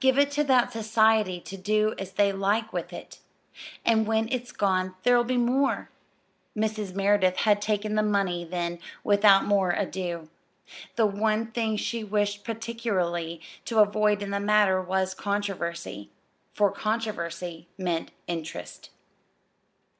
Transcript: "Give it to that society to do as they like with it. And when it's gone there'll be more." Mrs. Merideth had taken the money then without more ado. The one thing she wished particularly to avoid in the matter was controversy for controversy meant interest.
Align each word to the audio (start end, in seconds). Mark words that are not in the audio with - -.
"Give 0.00 0.18
it 0.18 0.32
to 0.32 0.42
that 0.42 0.72
society 0.72 1.38
to 1.42 1.56
do 1.56 1.94
as 2.00 2.10
they 2.10 2.32
like 2.32 2.72
with 2.72 2.92
it. 2.92 3.20
And 3.86 4.08
when 4.08 4.26
it's 4.32 4.50
gone 4.50 4.96
there'll 5.04 5.22
be 5.22 5.36
more." 5.36 5.88
Mrs. 6.56 6.94
Merideth 6.96 7.36
had 7.46 7.62
taken 7.62 7.94
the 7.94 8.02
money 8.02 8.44
then 8.44 8.80
without 9.04 9.44
more 9.44 9.70
ado. 9.70 10.28
The 10.96 11.06
one 11.06 11.52
thing 11.52 11.76
she 11.76 12.02
wished 12.02 12.42
particularly 12.42 13.40
to 13.66 13.78
avoid 13.78 14.20
in 14.20 14.30
the 14.30 14.40
matter 14.40 14.82
was 14.82 15.14
controversy 15.14 16.10
for 16.54 16.72
controversy 16.72 17.68
meant 17.78 18.10
interest. 18.26 18.90